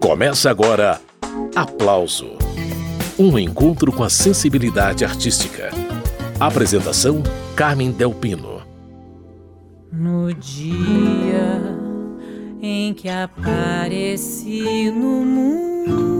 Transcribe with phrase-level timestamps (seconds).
[0.00, 1.00] Começa agora
[1.54, 2.36] Aplauso
[3.18, 5.70] Um encontro com a sensibilidade artística.
[6.38, 7.22] Apresentação:
[7.56, 8.62] Carmen Delpino.
[9.90, 11.62] No dia
[12.60, 16.16] em que apareci no mundo,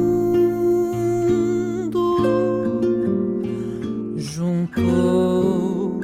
[4.16, 6.00] juntou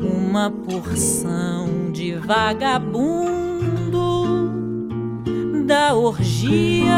[0.00, 3.45] uma porção de vagabundo
[5.66, 6.94] da orgia.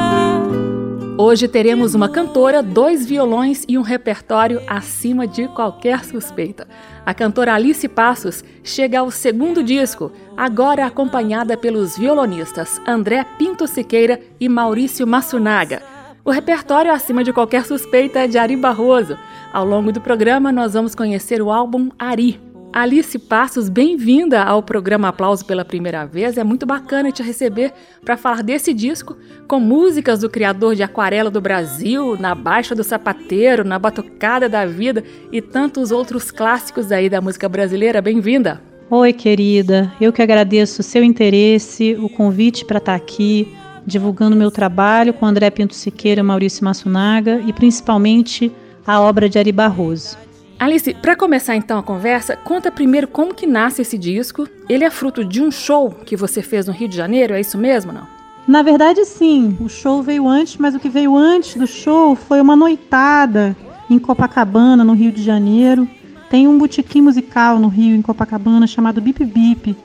[1.16, 6.68] Hoje teremos uma cantora, dois violões e um repertório acima de qualquer suspeita.
[7.04, 14.20] A cantora Alice Passos chega ao segundo disco, agora acompanhada pelos violonistas André Pinto Siqueira
[14.38, 15.82] e Maurício Massunaga.
[16.22, 19.16] O repertório acima de qualquer suspeita é de Ari Barroso.
[19.50, 22.38] Ao longo do programa, nós vamos conhecer o álbum Ari,
[22.72, 26.36] Alice Passos, bem-vinda ao programa Aplauso pela primeira vez.
[26.36, 27.72] É muito bacana te receber
[28.04, 29.16] para falar desse disco
[29.48, 34.66] com músicas do criador de Aquarela do Brasil, Na Baixa do Sapateiro, Na Batucada da
[34.66, 35.02] Vida
[35.32, 38.02] e tantos outros clássicos aí da música brasileira.
[38.02, 38.60] Bem-vinda.
[38.90, 39.90] Oi, querida.
[39.98, 43.48] Eu que agradeço o seu interesse, o convite para estar tá aqui
[43.86, 48.52] divulgando meu trabalho com André Pinto Siqueira, Maurício Massunaga e principalmente
[48.86, 50.27] a obra de Ari Barroso.
[50.58, 54.48] Alice, para começar então a conversa, conta primeiro como que nasce esse disco.
[54.68, 57.56] Ele é fruto de um show que você fez no Rio de Janeiro, é isso
[57.56, 58.08] mesmo, não?
[58.46, 59.56] Na verdade, sim.
[59.60, 63.56] O show veio antes, mas o que veio antes do show foi uma noitada
[63.88, 65.88] em Copacabana, no Rio de Janeiro.
[66.28, 69.76] Tem um botequim musical no Rio, em Copacabana, chamado Bip Bip,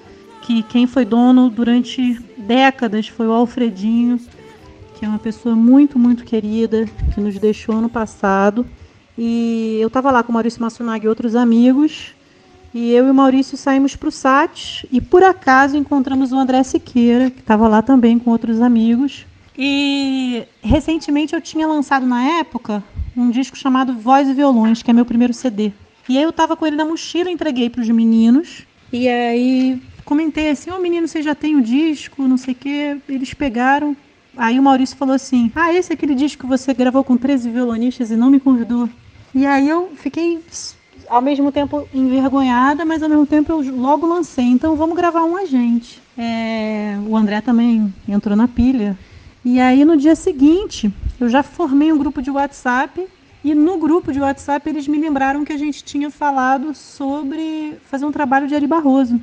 [0.41, 4.19] que quem foi dono durante décadas foi o Alfredinho,
[4.95, 8.65] que é uma pessoa muito, muito querida, que nos deixou ano passado.
[9.17, 12.13] E eu estava lá com o Maurício Massunag e outros amigos.
[12.73, 16.63] E eu e o Maurício saímos para o SAT e por acaso encontramos o André
[16.63, 19.27] Siqueira, que estava lá também com outros amigos.
[19.55, 22.83] E recentemente eu tinha lançado na época
[23.15, 25.71] um disco chamado Voz e Violões, que é meu primeiro CD.
[26.09, 28.65] E aí eu estava com ele na mochila, entreguei para os meninos.
[28.91, 32.27] E aí comentei assim: Ô oh, menino, você já tem o disco?
[32.27, 32.97] Não sei o quê.
[33.07, 33.95] Eles pegaram.
[34.35, 37.51] Aí o Maurício falou assim: Ah, esse é aquele disco que você gravou com 13
[37.51, 38.89] violonistas e não me convidou.
[39.33, 40.43] E aí eu fiquei
[41.09, 44.45] ao mesmo tempo envergonhada, mas ao mesmo tempo eu logo lancei.
[44.45, 46.01] Então vamos gravar um agente.
[46.17, 48.97] É, o André também entrou na pilha.
[49.43, 53.07] E aí no dia seguinte eu já formei um grupo de WhatsApp
[53.43, 58.05] e no grupo de WhatsApp eles me lembraram que a gente tinha falado sobre fazer
[58.05, 59.19] um trabalho de Ari Barroso.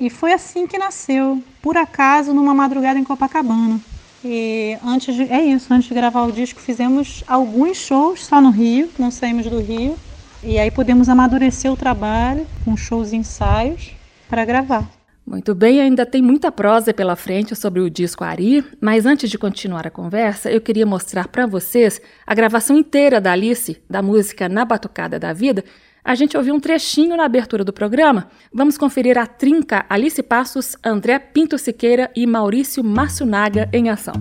[0.00, 3.78] E foi assim que nasceu, por acaso, numa madrugada em Copacabana.
[4.24, 8.50] E antes de, é isso, antes de gravar o disco fizemos alguns shows só no
[8.50, 9.96] Rio, não saímos do Rio.
[10.42, 13.92] E aí pudemos amadurecer o trabalho com shows e ensaios
[14.28, 14.88] para gravar.
[15.26, 19.38] Muito bem, ainda tem muita prosa pela frente sobre o disco Ari, mas antes de
[19.38, 24.48] continuar a conversa, eu queria mostrar para vocês a gravação inteira da Alice, da música
[24.48, 25.62] Na Batucada da Vida,
[26.04, 28.28] a gente ouviu um trechinho na abertura do programa.
[28.52, 34.14] Vamos conferir a trinca Alice Passos, André Pinto Siqueira e Maurício Massunaga em ação.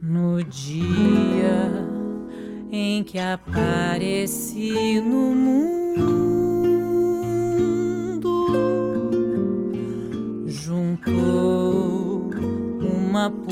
[0.00, 1.88] No dia
[2.70, 5.87] em que apareci no mundo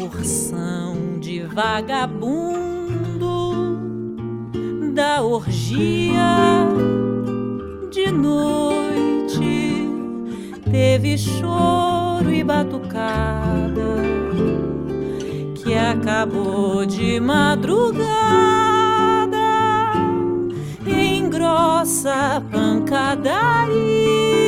[0.09, 2.87] porção de vagabundo
[4.95, 6.23] da orgia
[7.91, 9.89] de noite
[10.71, 13.97] teve choro e batucada
[15.57, 18.07] que acabou de madrugada
[20.87, 24.46] em grossa pancadaria.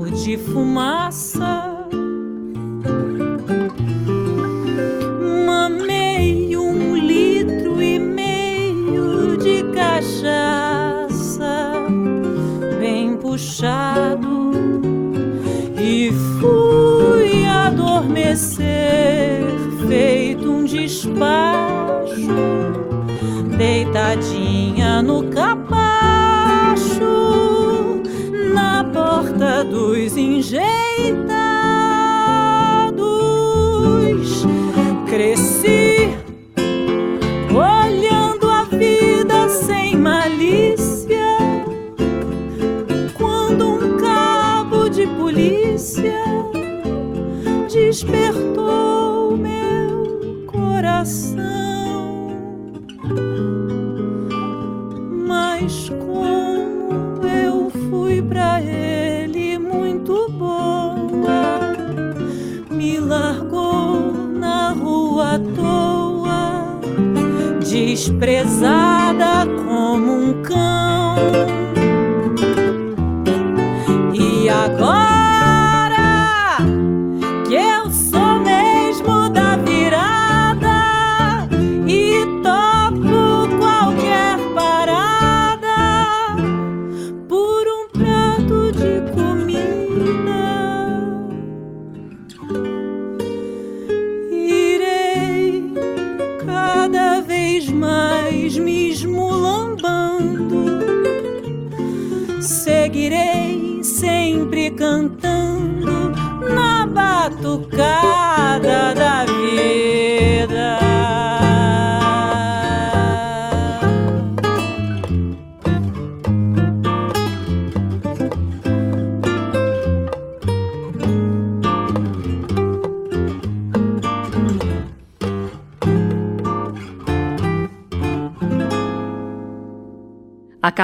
[0.00, 1.86] Batismo de fumaça.
[5.46, 11.08] Mamei um litro e meio de cachaça,
[12.78, 14.52] bem puxado,
[15.78, 16.10] e
[16.40, 18.64] fui adormecer,
[19.86, 22.30] feito um despacho,
[23.56, 24.39] deitadinha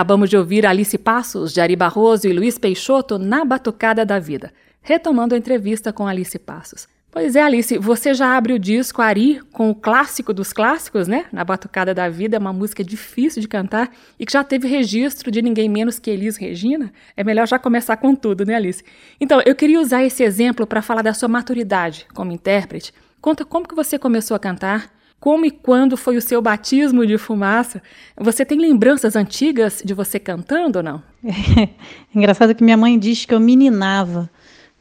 [0.06, 5.34] Acabamos de ouvir Alice Passos, Jari Barroso e Luiz Peixoto na Batucada da Vida, retomando
[5.34, 6.86] a entrevista com Alice Passos.
[7.10, 11.24] Pois é, Alice, você já abre o disco Ari com o clássico dos clássicos, né?
[11.32, 15.28] Na Batucada da Vida, é uma música difícil de cantar e que já teve registro
[15.28, 16.92] de ninguém menos que Elis Regina.
[17.16, 18.84] É melhor já começar com tudo, né, Alice?
[19.20, 22.94] Então, eu queria usar esse exemplo para falar da sua maturidade como intérprete.
[23.20, 24.88] Conta como que você começou a cantar,
[25.26, 27.82] como e quando foi o seu batismo de fumaça?
[28.16, 31.02] Você tem lembranças antigas de você cantando ou não?
[31.24, 31.68] É
[32.14, 34.30] engraçado que minha mãe diz que eu meninava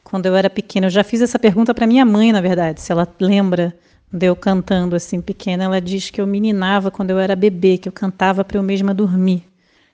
[0.04, 0.86] quando eu era pequena.
[0.86, 3.76] Eu já fiz essa pergunta para minha mãe, na verdade, se ela lembra
[4.12, 5.64] de eu cantando assim pequena.
[5.64, 8.94] Ela diz que eu meninava quando eu era bebê, que eu cantava para eu mesma
[8.94, 9.42] dormir.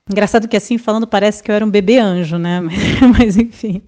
[0.07, 2.61] Engraçado que assim falando parece que eu era um bebê anjo, né?
[3.19, 3.81] Mas enfim,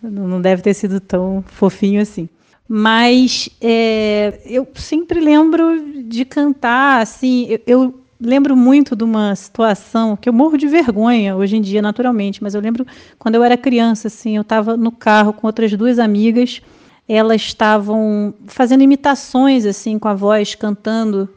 [0.00, 2.28] não deve ter sido tão fofinho assim.
[2.68, 10.16] Mas é, eu sempre lembro de cantar, assim, eu, eu, lembro muito de uma situação
[10.16, 12.86] que eu morro de vergonha hoje em dia, naturalmente, mas eu lembro
[13.18, 16.62] quando eu era criança, assim, eu estava no carro com outras duas amigas,
[17.06, 21.28] elas estavam fazendo imitações, assim, com a voz, cantando,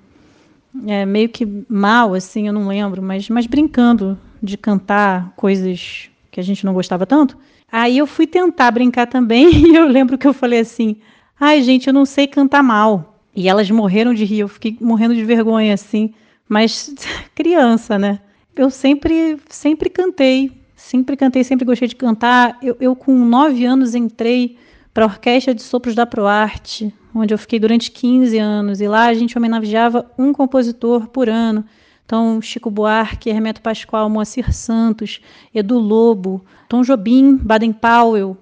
[0.85, 6.39] é, meio que mal, assim, eu não lembro, mas, mas brincando de cantar coisas que
[6.39, 7.37] a gente não gostava tanto.
[7.69, 10.97] Aí eu fui tentar brincar também e eu lembro que eu falei assim:
[11.39, 13.21] Ai, gente, eu não sei cantar mal.
[13.35, 16.13] E elas morreram de rir, eu fiquei morrendo de vergonha, assim.
[16.49, 16.93] Mas
[17.35, 18.19] criança, né?
[18.55, 20.51] Eu sempre, sempre cantei.
[20.75, 22.57] Sempre cantei, sempre gostei de cantar.
[22.61, 24.57] Eu, eu com nove anos, entrei
[24.93, 28.81] para a Orquestra de Sopros da Proarte, onde eu fiquei durante 15 anos.
[28.81, 31.63] E lá a gente homenageava um compositor por ano.
[32.03, 35.19] Então, Chico Buarque, Hermeto Pascoal, Moacir Santos,
[35.53, 38.37] Edu Lobo, Tom Jobim, Baden Powell,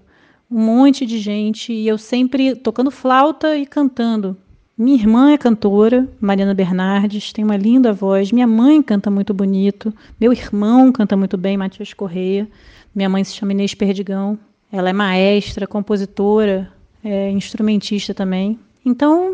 [0.49, 4.37] um monte de gente e eu sempre tocando flauta e cantando.
[4.77, 8.31] Minha irmã é cantora, Mariana Bernardes, tem uma linda voz.
[8.31, 9.93] Minha mãe canta muito bonito.
[10.19, 12.47] Meu irmão canta muito bem, Matias Correia.
[12.93, 14.37] Minha mãe se chama Inês Perdigão.
[14.69, 16.69] Ela é maestra, compositora,
[17.01, 18.59] é instrumentista também.
[18.85, 19.33] Então,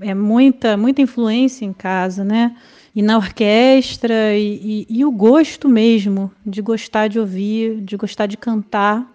[0.00, 2.56] é muita, muita influência em casa, né?
[2.96, 8.26] E na orquestra, e, e, e o gosto mesmo de gostar de ouvir, de gostar
[8.26, 9.06] de cantar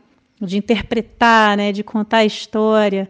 [0.42, 3.10] de interpretar, né, de contar a história.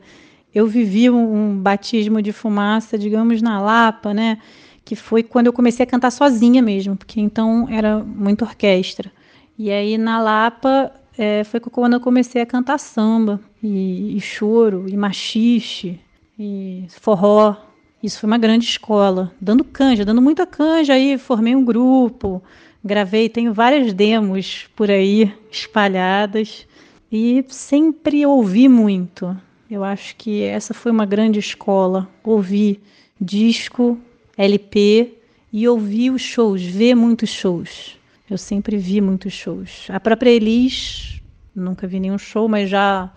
[0.53, 4.37] Eu vivi um, um, batismo de fumaça, digamos, na Lapa, né,
[4.83, 9.11] que foi quando eu comecei a cantar sozinha mesmo, porque então era muito orquestra.
[9.57, 14.85] E aí na Lapa é, foi quando eu comecei a cantar samba, e, e choro,
[14.87, 15.99] e machixe,
[16.37, 17.55] e forró.
[18.03, 20.93] Isso foi uma grande escola, dando canja, dando muita canja.
[20.93, 22.43] Aí formei um grupo,
[22.83, 26.67] gravei, tenho várias demos por aí espalhadas.
[27.11, 29.35] E sempre ouvi muito.
[29.69, 32.09] Eu acho que essa foi uma grande escola.
[32.23, 32.81] Ouvir
[33.19, 33.97] disco,
[34.37, 35.13] LP
[35.51, 37.97] e ouvir os shows, ver muitos shows.
[38.29, 39.87] Eu sempre vi muitos shows.
[39.89, 41.21] A própria Elis,
[41.55, 43.11] nunca vi nenhum show, mas já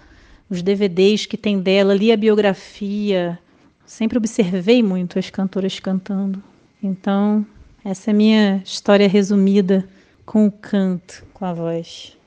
[0.50, 3.38] os DVDs que tem dela, li a biografia.
[3.84, 6.42] Sempre observei muito as cantoras cantando.
[6.82, 7.44] Então,
[7.84, 9.88] essa é a minha história resumida
[10.26, 12.17] com o canto, com a voz.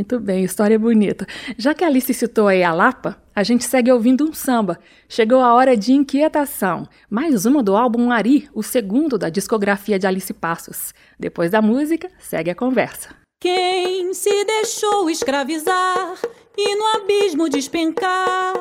[0.00, 1.26] Muito bem, história bonita.
[1.58, 4.78] Já que a Alice citou aí a Lapa, a gente segue ouvindo um samba.
[5.06, 6.88] Chegou a hora de inquietação.
[7.10, 10.94] Mais uma do álbum Ari, o segundo da discografia de Alice Passos.
[11.18, 13.10] Depois da música, segue a conversa.
[13.42, 16.14] Quem se deixou escravizar
[16.56, 18.54] e no abismo despencar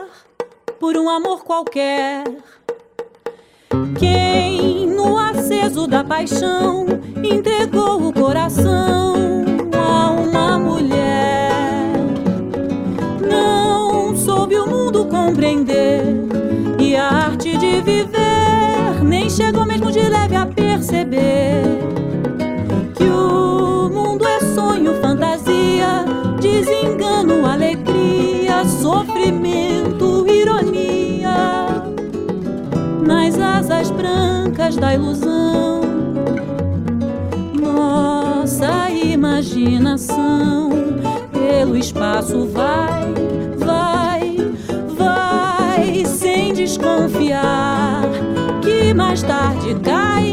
[0.77, 2.25] por um amor qualquer,
[3.97, 6.85] Quem no aceso da paixão
[7.23, 9.13] entregou o coração
[9.73, 10.98] a uma mulher
[15.29, 16.01] compreender
[16.79, 21.61] e a arte de viver nem chegou mesmo de leve a perceber
[22.95, 26.03] que o mundo é sonho, fantasia,
[26.41, 31.67] desengano, alegria, sofrimento, ironia
[33.05, 35.81] nas asas brancas da ilusão.
[37.61, 40.71] Nossa imaginação
[41.31, 43.13] pelo espaço vai,
[43.57, 43.58] vai,
[49.09, 50.28] mais tarde cai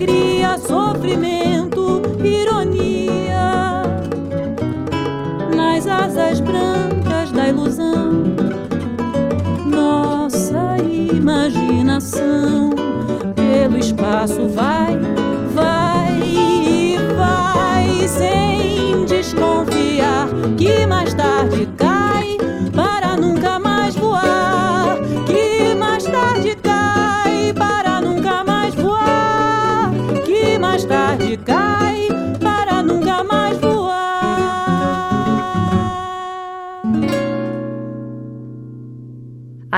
[0.00, 3.82] alegria, sofrimento, ironia
[5.54, 8.24] nas asas brancas da ilusão.
[9.66, 10.78] Nossa
[11.12, 12.70] imaginação
[13.34, 14.98] pelo espaço vai,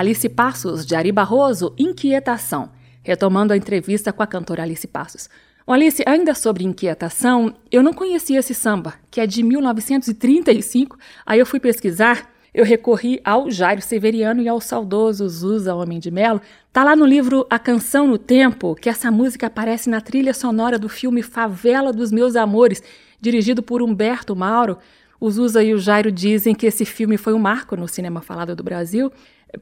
[0.03, 2.71] Alice Passos, de Ari Barroso, Inquietação.
[3.05, 5.31] Retomando a entrevista com a cantora Alice Passos.
[5.65, 10.99] Ô Alice, ainda sobre inquietação, eu não conhecia esse samba, que é de 1935.
[11.25, 16.11] Aí eu fui pesquisar, eu recorri ao Jairo Severiano e ao saudoso Zusa Homem de
[16.11, 16.41] Melo.
[16.73, 20.81] Tá lá no livro A Canção no Tempo, que essa música aparece na trilha sonora
[20.81, 22.83] do filme Favela dos Meus Amores,
[23.21, 24.79] dirigido por Humberto Mauro.
[25.21, 28.57] O Zusa e o Jairo dizem que esse filme foi um marco no cinema falado
[28.57, 29.13] do Brasil.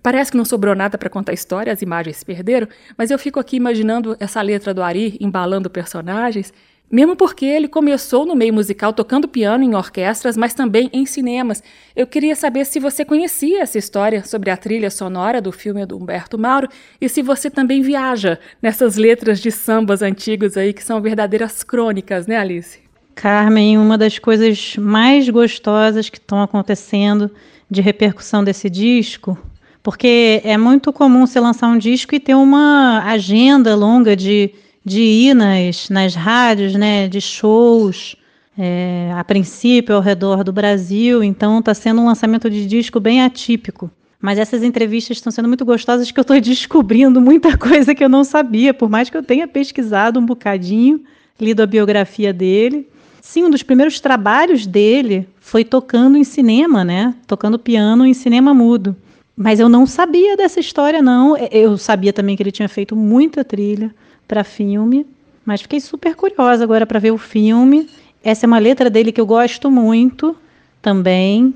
[0.03, 3.19] Parece que não sobrou nada para contar a história, as imagens se perderam, mas eu
[3.19, 6.53] fico aqui imaginando essa letra do Ari embalando personagens,
[6.91, 11.63] mesmo porque ele começou no meio musical tocando piano em orquestras, mas também em cinemas.
[11.95, 15.97] Eu queria saber se você conhecia essa história sobre a trilha sonora do filme do
[15.97, 16.69] Humberto Mauro
[17.01, 22.27] e se você também viaja nessas letras de sambas antigos aí que são verdadeiras crônicas,
[22.27, 22.81] né, Alice?
[23.15, 27.31] Carmen, uma das coisas mais gostosas que estão acontecendo
[27.71, 29.39] de repercussão desse disco
[29.83, 34.51] porque é muito comum você lançar um disco e ter uma agenda longa de,
[34.85, 38.17] de ir nas, nas rádios, né, de shows,
[38.59, 43.23] é, a princípio ao redor do Brasil, então está sendo um lançamento de disco bem
[43.23, 43.91] atípico.
[44.21, 48.09] Mas essas entrevistas estão sendo muito gostosas que eu estou descobrindo muita coisa que eu
[48.09, 51.03] não sabia, por mais que eu tenha pesquisado um bocadinho,
[51.41, 52.87] lido a biografia dele.
[53.23, 57.15] Sim, um dos primeiros trabalhos dele foi tocando em cinema, né?
[57.27, 58.95] Tocando piano em cinema mudo.
[59.43, 61.35] Mas eu não sabia dessa história, não.
[61.35, 63.91] Eu sabia também que ele tinha feito muita trilha
[64.29, 65.07] para filme,
[65.47, 67.89] mas fiquei super curiosa agora para ver o filme.
[68.23, 70.37] Essa é uma letra dele que eu gosto muito
[70.83, 71.55] também.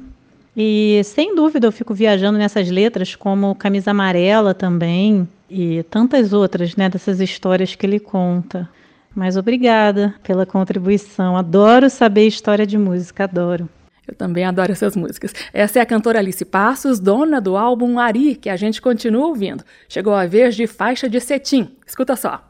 [0.56, 6.76] E sem dúvida eu fico viajando nessas letras, como Camisa Amarela também, e tantas outras,
[6.76, 8.66] né, dessas histórias que ele conta.
[9.14, 11.36] Mas obrigada pela contribuição.
[11.36, 13.68] Adoro saber história de música, adoro.
[14.06, 15.32] Eu também adoro essas músicas.
[15.52, 19.64] Essa é a cantora Alice Passos, dona do álbum Ari, que a gente continua ouvindo.
[19.88, 21.70] Chegou a vez de faixa de cetim.
[21.86, 22.42] Escuta só.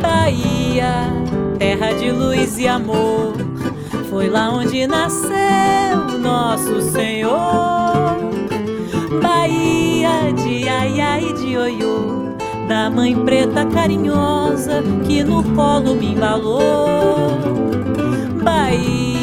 [0.00, 0.92] Bahia,
[1.58, 3.34] terra de luz e amor,
[4.10, 8.16] foi lá onde nasceu nosso Senhor.
[9.22, 12.36] Bahia de aiá e de oiô,
[12.68, 17.30] da mãe preta carinhosa que no colo me embalou.
[18.42, 19.13] Bahia,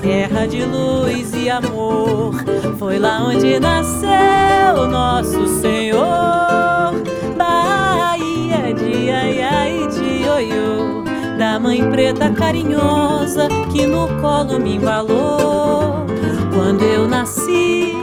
[0.00, 2.34] terra de luz e amor,
[2.78, 6.94] foi lá onde nasceu nosso Senhor.
[7.36, 11.04] Bahia de aiá e de oiô,
[11.38, 16.06] da mãe preta carinhosa que no colo me embalou.
[16.54, 17.94] Quando eu nasci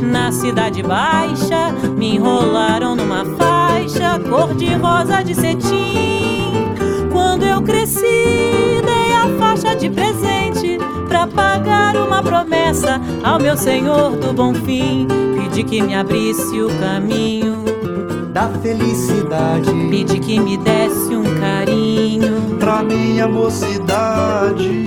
[0.00, 6.52] na cidade baixa, me enrolaram numa faixa cor de rosa de cetim.
[7.12, 10.78] Quando eu cresci, dei a faixa de presente
[11.10, 15.08] para pagar uma promessa ao meu Senhor do bom fim.
[15.36, 17.64] Pedi que me abrisse o caminho
[18.32, 19.68] da felicidade.
[19.90, 24.84] Pedi que me desse um carinho pra minha mocidade.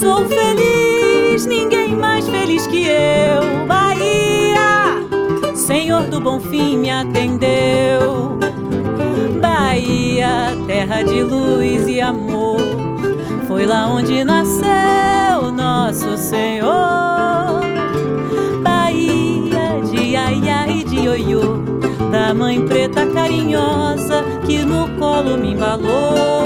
[0.00, 3.66] Sou feliz, ninguém mais feliz que eu.
[3.66, 5.02] Bahia,
[5.56, 8.38] Senhor do bom fim me atendeu.
[9.40, 12.87] Bahia, terra de luz e amor.
[13.58, 17.60] Foi lá onde nasceu nosso Senhor.
[18.62, 21.56] Bahia de Iaia e de Ioiô,
[22.08, 26.44] da mãe preta carinhosa que no colo me embalou.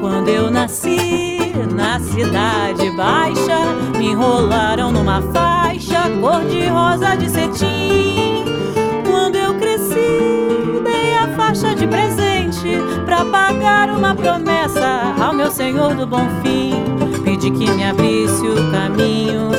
[0.00, 3.60] Quando eu nasci na cidade baixa,
[3.96, 8.44] me enrolaram numa faixa cor de rosa de cetim.
[9.10, 12.27] Quando eu cresci, dei a faixa de presente
[13.48, 16.74] pagar uma promessa ao meu Senhor do Bom Fim.
[17.24, 19.50] Pedi que me abrisse o caminho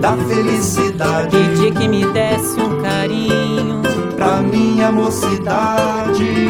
[0.00, 1.34] da felicidade.
[1.34, 3.80] Pedi que me desse um carinho
[4.16, 6.41] pra minha mocidade.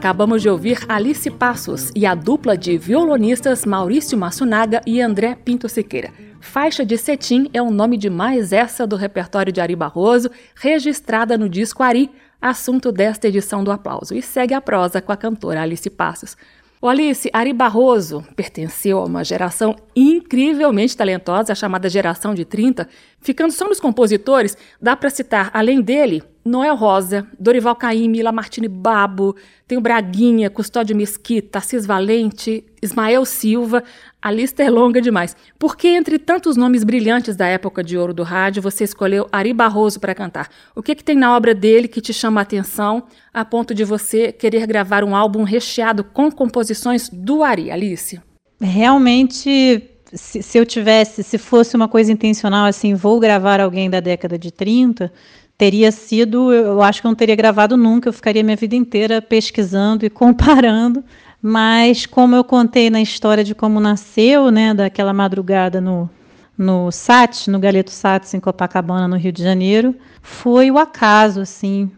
[0.00, 5.68] Acabamos de ouvir Alice Passos e a dupla de violonistas Maurício Massunaga e André Pinto
[5.68, 6.10] Siqueira.
[6.40, 11.36] Faixa de Cetim é o nome de mais essa do repertório de Ari Barroso, registrada
[11.36, 14.14] no disco Ari, assunto desta edição do Aplauso.
[14.14, 16.34] E segue a prosa com a cantora Alice Passos.
[16.82, 22.88] O Alice, Ari Barroso pertenceu a uma geração incrivelmente talentosa, a chamada geração de 30.
[23.20, 29.36] Ficando só nos compositores, dá para citar, além dele, Noel Rosa, Dorival Caymmi, Lamartine Babo,
[29.68, 33.84] tem o Braguinha, Custódio Mesquita, Assis Valente, Ismael Silva,
[34.22, 35.34] a lista é longa demais.
[35.58, 39.52] Por que, entre tantos nomes brilhantes da época de ouro do rádio, você escolheu Ari
[39.52, 40.48] Barroso para cantar?
[40.74, 43.84] O que, que tem na obra dele que te chama a atenção a ponto de
[43.84, 48.20] você querer gravar um álbum recheado com composições do Ari, Alice?
[48.60, 54.00] Realmente, se, se eu tivesse, se fosse uma coisa intencional, assim, vou gravar alguém da
[54.00, 55.10] década de 30
[55.60, 59.20] teria sido, eu acho que eu não teria gravado nunca, eu ficaria minha vida inteira
[59.20, 61.04] pesquisando e comparando.
[61.42, 66.08] Mas como eu contei na história de como nasceu, né, daquela madrugada no,
[66.56, 71.90] no SAT, no Galeto SATS em Copacabana, no Rio de Janeiro, foi o acaso, assim,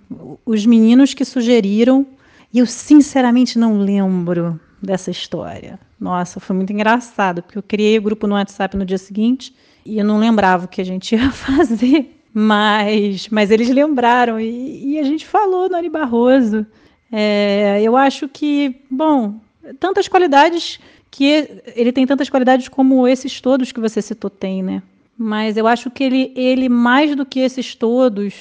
[0.46, 2.07] os meninos que sugeriram,
[2.52, 5.78] e eu sinceramente não lembro dessa história.
[5.98, 9.98] Nossa, foi muito engraçado, porque eu criei o grupo no WhatsApp no dia seguinte e
[9.98, 12.20] eu não lembrava o que a gente ia fazer.
[12.35, 16.66] Mas, mas eles lembraram e, e a gente falou no Ari Barroso.
[17.12, 19.35] É, eu acho que, bom,
[19.79, 24.83] tantas qualidades que ele tem tantas qualidades como esses todos que você citou tem, né?
[25.16, 28.35] Mas eu acho que ele, ele mais do que esses todos,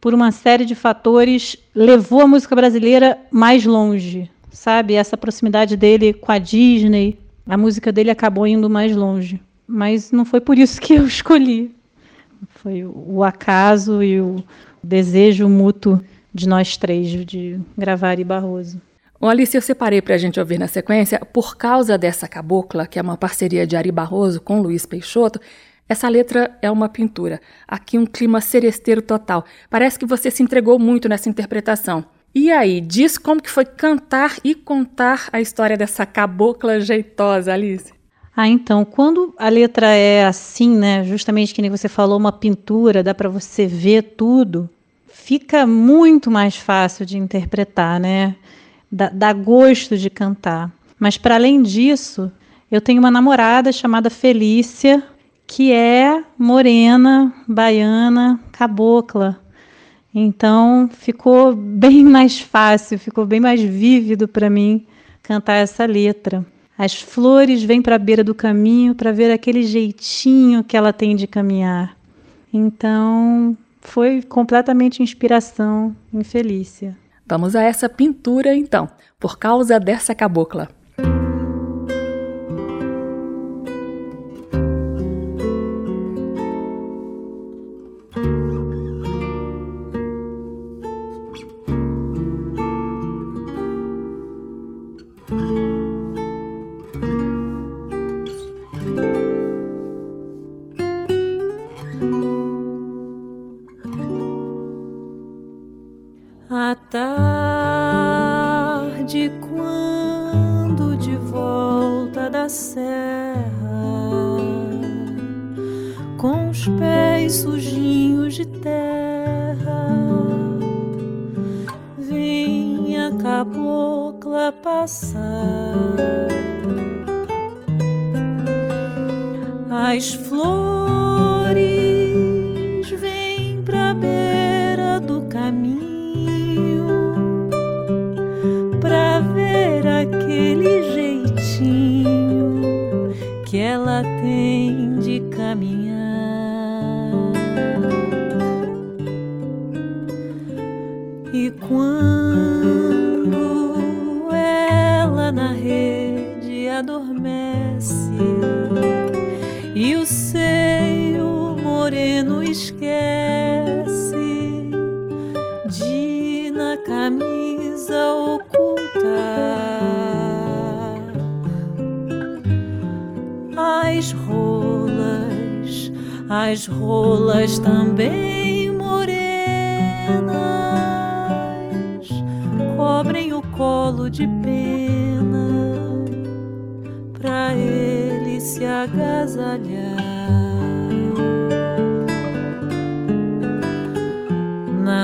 [0.00, 4.94] por uma série de fatores, levou a música brasileira mais longe, sabe?
[4.94, 7.16] Essa proximidade dele com a Disney,
[7.48, 9.40] a música dele acabou indo mais longe.
[9.68, 11.72] Mas não foi por isso que eu escolhi.
[12.48, 14.42] Foi o acaso e o
[14.82, 16.02] desejo mútuo
[16.36, 18.80] de nós três de gravar e Barroso.
[19.18, 22.98] O Alice, eu separei para a gente ouvir na sequência, por causa dessa cabocla, que
[22.98, 25.40] é uma parceria de Ari Barroso com Luiz Peixoto,
[25.88, 27.40] essa letra é uma pintura.
[27.66, 29.44] Aqui um clima seresteiro total.
[29.70, 32.04] Parece que você se entregou muito nessa interpretação.
[32.34, 37.94] E aí, diz como que foi cantar e contar a história dessa cabocla jeitosa, Alice?
[38.36, 43.02] Ah, então, quando a letra é assim, né, justamente que nem você falou, uma pintura,
[43.02, 44.68] dá para você ver tudo,
[45.26, 48.36] fica muito mais fácil de interpretar, né?
[48.90, 50.70] Dá, dá gosto de cantar.
[51.00, 52.30] Mas para além disso,
[52.70, 55.02] eu tenho uma namorada chamada Felícia,
[55.44, 59.36] que é morena, baiana, cabocla.
[60.14, 64.86] Então ficou bem mais fácil, ficou bem mais vívido para mim
[65.24, 66.46] cantar essa letra.
[66.78, 71.16] As flores vêm para a beira do caminho para ver aquele jeitinho que ela tem
[71.16, 71.96] de caminhar.
[72.52, 76.96] Então, foi completamente inspiração em Felícia.
[77.24, 80.68] Vamos a essa pintura então, por causa dessa cabocla.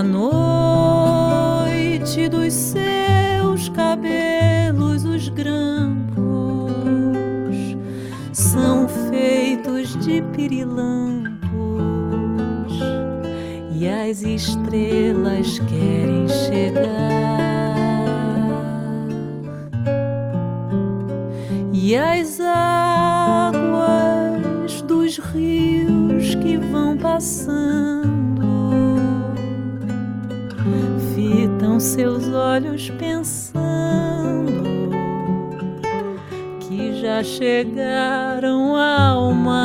[0.03, 0.09] Na
[1.69, 6.17] noite dos seus cabelos, os grampos
[8.33, 11.39] são feitos de pirilampos
[13.71, 16.83] e as estrelas querem chegar.
[21.73, 23.63] E as águas
[24.83, 28.02] dos rios que vão passando
[31.83, 34.63] seus olhos pensando
[36.61, 39.65] que já chegaram ao mar.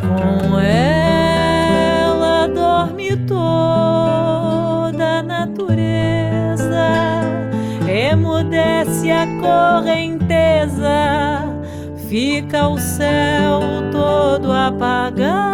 [0.00, 6.90] Com ela dorme toda a natureza
[7.88, 10.90] emudece a correnteza,
[12.08, 13.60] fica o céu
[13.92, 15.51] todo apagado.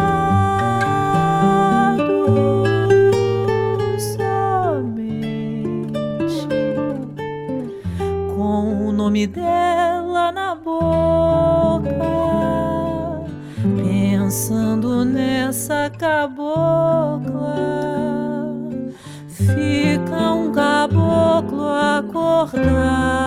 [22.40, 23.18] Acordado.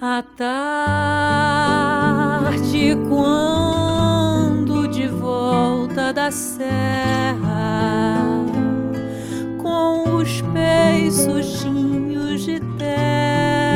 [0.00, 1.64] À tarde,
[3.08, 3.63] quando
[6.24, 8.16] da serra,
[9.58, 13.66] com os pés sujinhos de terra,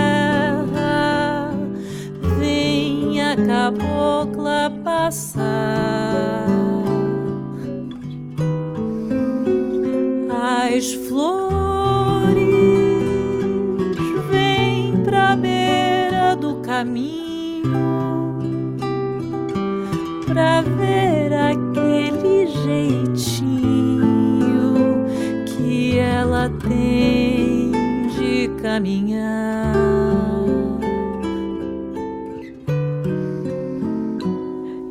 [2.38, 6.46] vem a cabocla passar.
[10.74, 12.38] As flores
[14.30, 17.17] vêm pra beira do caminho
[28.78, 29.74] caminhar.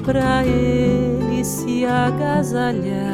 [0.04, 3.09] pra ele se agasalhar.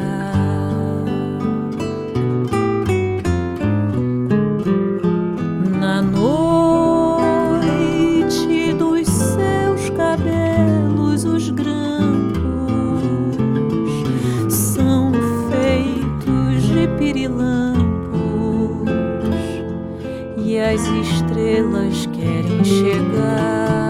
[20.59, 23.86] as estrelas querem chegar.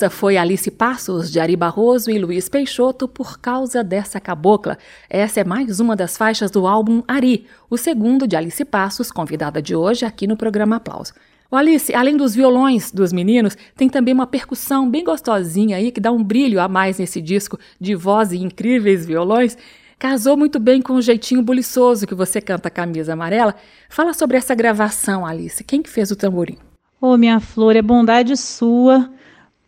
[0.00, 4.78] Essa foi Alice Passos, de Ari Barroso e Luiz Peixoto, por causa dessa cabocla.
[5.10, 9.60] Essa é mais uma das faixas do álbum Ari, o segundo de Alice Passos, convidada
[9.60, 11.12] de hoje aqui no programa Aplauso.
[11.50, 16.00] O Alice, além dos violões dos meninos, tem também uma percussão bem gostosinha aí que
[16.00, 19.54] dá um brilho a mais nesse disco de voz e incríveis violões.
[19.98, 23.54] Casou muito bem com o jeitinho buliçoso que você canta Camisa Amarela.
[23.90, 25.62] Fala sobre essa gravação, Alice.
[25.62, 26.56] Quem que fez o tamborim?
[26.98, 29.10] Ô, oh, minha flor, é bondade sua.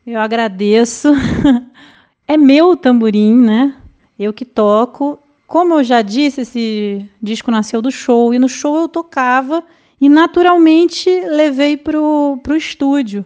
[0.07, 1.13] Eu agradeço.
[2.27, 3.75] é meu tamborim, né?
[4.19, 5.19] Eu que toco.
[5.47, 9.63] Como eu já disse, esse disco nasceu do show e no show eu tocava
[10.01, 13.25] e naturalmente levei pro, pro estúdio.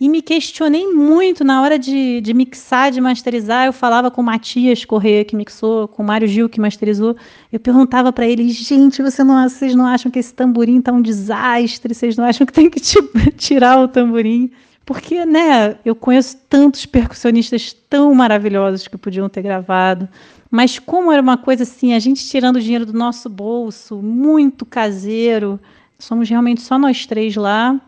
[0.00, 3.66] E me questionei muito na hora de, de mixar, de masterizar.
[3.66, 7.16] Eu falava com o Matias Corrêa, que mixou, com o Mário Gil, que masterizou.
[7.50, 11.02] Eu perguntava para ele, gente, você não, vocês não acham que esse tamborim tá um
[11.02, 11.94] desastre?
[11.94, 12.80] Vocês não acham que tem que
[13.36, 14.52] tirar o tamborim?
[14.88, 20.08] Porque, né, eu conheço tantos percussionistas tão maravilhosos que podiam ter gravado,
[20.50, 25.60] mas como era uma coisa assim, a gente tirando dinheiro do nosso bolso, muito caseiro,
[25.98, 27.78] somos realmente só nós três lá.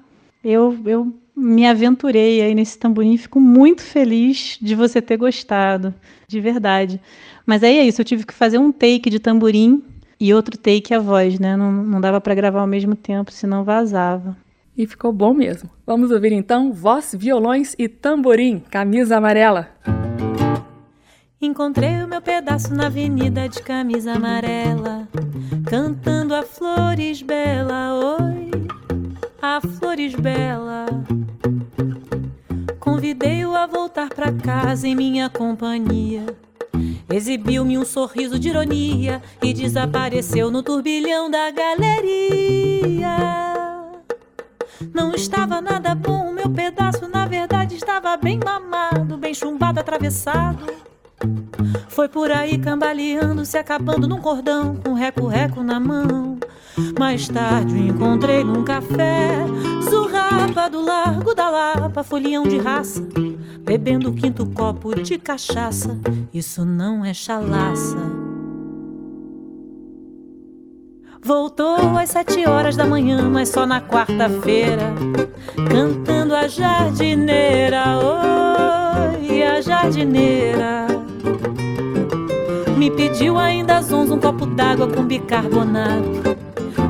[0.45, 5.95] Eu, eu me aventurei aí nesse tamborim, fico muito feliz de você ter gostado,
[6.29, 7.01] de verdade.
[7.47, 9.83] Mas aí é isso, eu tive que fazer um take de tamborim
[10.21, 11.57] e outro take a voz, né?
[11.57, 14.37] Não, não dava para gravar ao mesmo tempo, senão vazava.
[14.81, 15.69] E ficou bom mesmo.
[15.87, 19.69] Vamos ouvir então voz, violões e tamborim, camisa amarela.
[21.39, 25.07] Encontrei o meu pedaço na avenida de camisa amarela,
[25.67, 28.51] cantando a flores bela, oi,
[29.43, 30.87] a flores bela.
[32.79, 36.25] Convidei-o a voltar para casa em minha companhia.
[37.13, 43.11] Exibiu-me um sorriso de ironia e desapareceu no turbilhão da galeria.
[44.95, 50.73] Não estava nada bom, meu pedaço na verdade estava bem mamado, bem chumbado, atravessado.
[51.89, 56.39] Foi por aí cambaleando, se acabando num cordão, com reco-reco na mão.
[56.99, 59.45] Mais tarde encontrei num café,
[59.89, 63.07] zurrapa do largo da Lapa, folhão de raça,
[63.61, 65.99] bebendo o quinto copo de cachaça.
[66.33, 68.30] Isso não é chalaça.
[71.23, 74.95] Voltou às sete horas da manhã, mas só na quarta-feira,
[75.71, 80.87] cantando a jardineira, oi, a jardineira.
[82.77, 86.39] Me pediu ainda às onze um copo d'água com bicarbonato.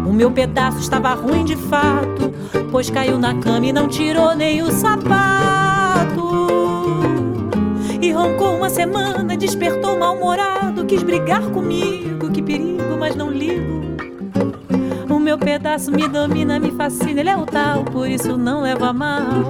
[0.06, 2.32] O meu pedaço estava ruim de fato,
[2.70, 6.46] pois caiu na cama e não tirou nem o sapato.
[8.00, 13.79] E roncou uma semana, despertou mal-humorado, quis brigar comigo, que perigo, mas não ligo
[15.30, 19.44] meu pedaço me domina, me fascina, ele é o tal, por isso não leva mal.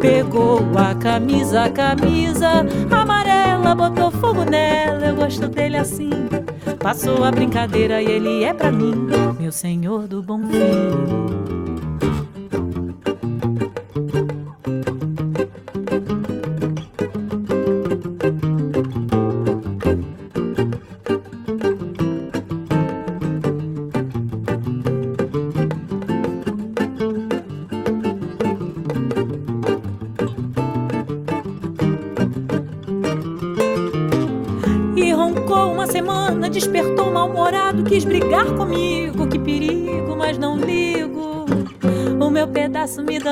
[0.00, 6.08] Pegou a camisa, a camisa amarela, botou fogo nela, eu gosto dele assim.
[6.82, 8.94] Passou a brincadeira e ele é pra mim,
[9.38, 11.28] meu senhor do bom fim.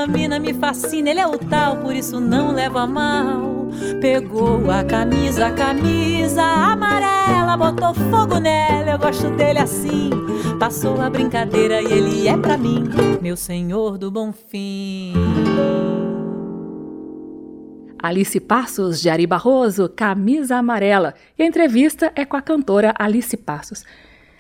[0.09, 3.69] Pedaço me fascina, ele é o tal, por isso não leva mal.
[4.01, 10.11] Pegou a camisa, a camisa amarela, botou fogo nela, eu gosto dele assim.
[10.59, 12.85] Passou a brincadeira e ele é pra mim,
[13.21, 15.13] meu senhor do bom fim.
[18.03, 21.15] Alice Passos, de Ari Barroso, Camisa Amarela.
[21.37, 23.85] E a entrevista é com a cantora Alice Passos.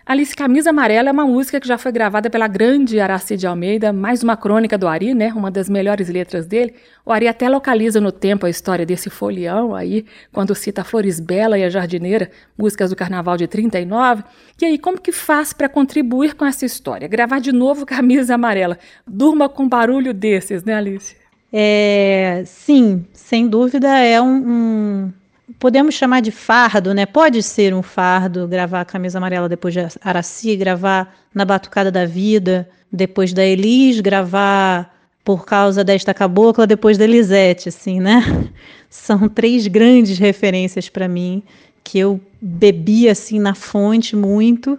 [0.09, 3.93] Alice Camisa Amarela é uma música que já foi gravada pela grande Araci de Almeida,
[3.93, 5.33] mais uma crônica do Ari, né?
[5.33, 6.75] Uma das melhores letras dele.
[7.05, 11.59] O Ari até localiza no tempo a história desse folião aí, quando cita Flores Bela
[11.59, 14.23] e a Jardineira, músicas do Carnaval de 39.
[14.63, 17.09] E aí, como que faz para contribuir com essa história?
[17.09, 18.79] Gravar de novo Camisa Amarela.
[19.05, 21.17] Durma com barulho desses, né, Alice?
[21.53, 25.13] É, sim, sem dúvida é um, um,
[25.59, 27.07] podemos chamar de fardo, né?
[27.07, 32.05] Pode ser um fardo gravar a camisa amarela depois de Araci, gravar na Batucada da
[32.05, 38.23] Vida, depois da Elis, gravar por causa desta cabocla depois da Elisete, assim, né?
[38.91, 41.43] São três grandes referências para mim
[41.83, 44.79] que eu bebi assim na fonte muito,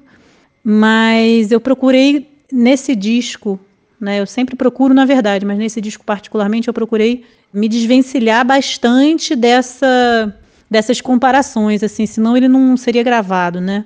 [0.63, 3.57] mas eu procurei nesse disco,
[3.99, 4.19] né?
[4.19, 10.33] Eu sempre procuro, na verdade, mas nesse disco particularmente eu procurei me desvencilhar bastante dessa
[10.69, 13.85] dessas comparações, assim, senão ele não seria gravado, né?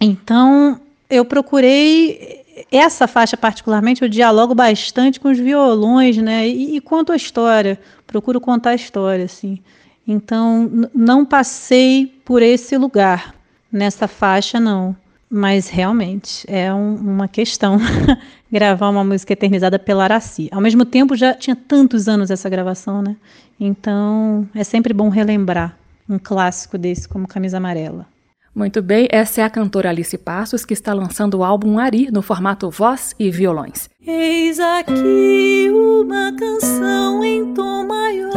[0.00, 0.80] Então,
[1.10, 6.48] eu procurei essa faixa particularmente, eu dialogo bastante com os violões, né?
[6.48, 9.58] E, e conto a história, procuro contar a história, assim.
[10.06, 13.34] Então, não passei por esse lugar
[13.70, 14.96] nessa faixa, não.
[15.30, 17.78] Mas realmente é um, uma questão
[18.50, 20.48] gravar uma música eternizada pela Araci.
[20.52, 23.16] Ao mesmo tempo, já tinha tantos anos essa gravação, né?
[23.58, 28.06] Então, é sempre bom relembrar um clássico desse como Camisa Amarela.
[28.54, 32.20] Muito bem, essa é a cantora Alice Passos que está lançando o álbum Ari no
[32.20, 33.88] formato voz e violões.
[34.06, 38.32] Eis aqui uma canção em tom maior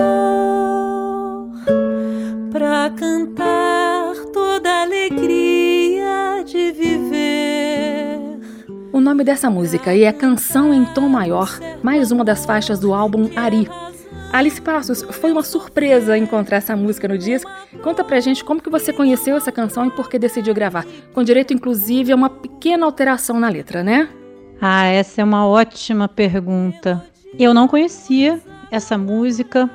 [2.50, 8.40] para cantar toda a alegria de viver.
[8.94, 13.30] O nome dessa música é Canção em Tom Maior, mais uma das faixas do álbum
[13.36, 13.68] Ari,
[14.36, 17.50] Alice Passos, foi uma surpresa encontrar essa música no disco.
[17.82, 20.86] Conta pra gente como que você conheceu essa canção e por que decidiu gravar.
[21.14, 24.10] Com direito, inclusive, a uma pequena alteração na letra, né?
[24.60, 27.02] Ah, essa é uma ótima pergunta.
[27.40, 29.70] Eu não conhecia essa música.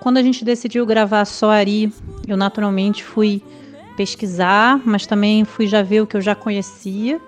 [0.00, 1.92] Quando a gente decidiu gravar só Ari,
[2.26, 3.42] eu naturalmente fui
[3.98, 7.20] pesquisar, mas também fui já ver o que eu já conhecia.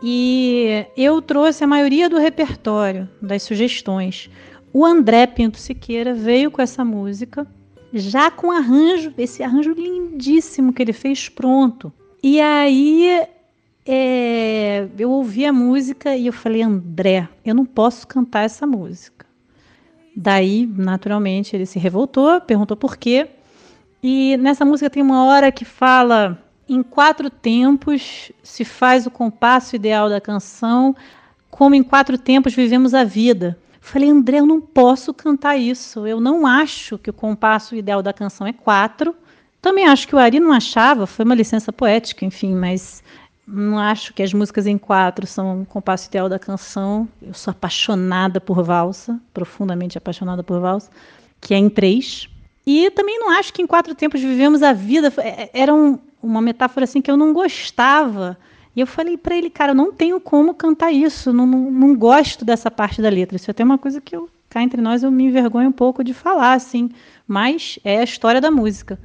[0.00, 4.30] E eu trouxe a maioria do repertório, das sugestões.
[4.78, 7.46] O André Pinto Siqueira veio com essa música,
[7.94, 11.90] já com arranjo, esse arranjo lindíssimo que ele fez pronto.
[12.22, 13.26] E aí
[13.86, 19.24] é, eu ouvi a música e eu falei, André, eu não posso cantar essa música.
[20.14, 23.30] Daí, naturalmente, ele se revoltou, perguntou por quê.
[24.02, 29.74] E nessa música tem uma hora que fala: em quatro tempos se faz o compasso
[29.74, 30.94] ideal da canção,
[31.50, 33.58] como em quatro tempos vivemos a vida.
[33.86, 36.08] Falei, André, eu não posso cantar isso.
[36.08, 39.14] Eu não acho que o compasso ideal da canção é quatro.
[39.62, 43.00] Também acho que o Ari não achava, foi uma licença poética, enfim, mas
[43.46, 47.08] não acho que as músicas em quatro são o compasso ideal da canção.
[47.22, 50.90] Eu sou apaixonada por valsa, profundamente apaixonada por valsa,
[51.40, 52.28] que é em três.
[52.66, 55.12] E também não acho que em quatro tempos vivemos a vida.
[55.18, 58.36] É, era um, uma metáfora assim que eu não gostava.
[58.76, 61.96] E eu falei para ele, cara, eu não tenho como cantar isso, não, não, não,
[61.96, 63.36] gosto dessa parte da letra.
[63.36, 66.04] Isso é até uma coisa que eu, cá entre nós, eu me envergonho um pouco
[66.04, 66.90] de falar, assim.
[67.26, 68.98] Mas é a história da música.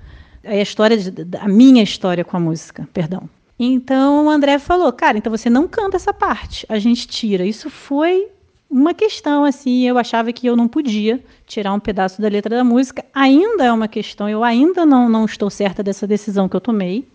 [0.44, 1.14] É a história, de,
[1.48, 3.30] minha história com a música, perdão.
[3.58, 7.46] Então o André falou, cara, então você não canta essa parte, a gente tira.
[7.46, 8.28] Isso foi
[8.70, 12.64] uma questão, assim, eu achava que eu não podia tirar um pedaço da letra da
[12.64, 13.06] música.
[13.14, 17.08] Ainda é uma questão, eu ainda não, não estou certa dessa decisão que eu tomei.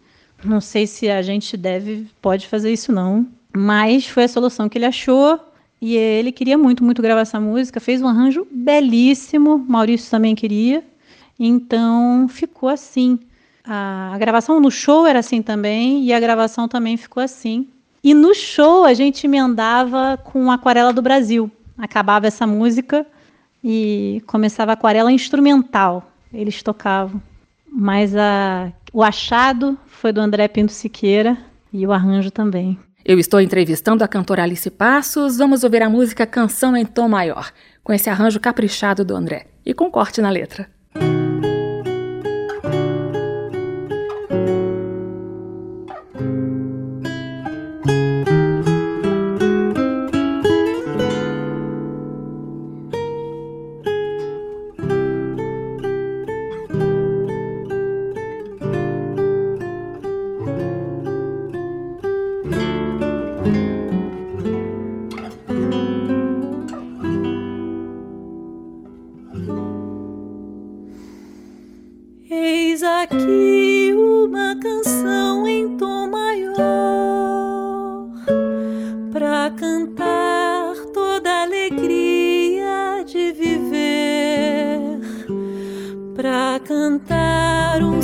[0.44, 4.78] Não sei se a gente deve, pode fazer isso não, mas foi a solução que
[4.78, 5.40] ele achou
[5.80, 10.84] e ele queria muito, muito gravar essa música, fez um arranjo belíssimo, Maurício também queria,
[11.38, 13.18] então ficou assim.
[13.64, 17.68] A, gravação no show era assim também e a gravação também ficou assim.
[18.02, 21.50] E no show a gente emendava com Aquarela do Brasil.
[21.76, 23.04] Acabava essa música
[23.62, 26.10] e começava a aquarela instrumental.
[26.32, 27.20] Eles tocavam.
[27.68, 31.36] Mas a o achado foi do André Pinto Siqueira
[31.72, 32.78] e o arranjo também.
[33.04, 35.38] Eu estou entrevistando a cantora Alice Passos.
[35.38, 37.52] Vamos ouvir a música Canção em Tom Maior,
[37.84, 40.68] com esse arranjo caprichado do André e com corte na letra.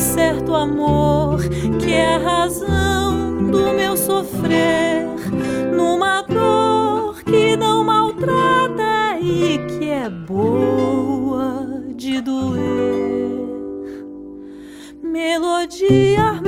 [0.03, 1.39] certo amor
[1.81, 5.07] que é a razão do meu sofrer,
[5.75, 12.63] numa dor que não maltrata e que é boa de doer.
[15.01, 16.42] Melodia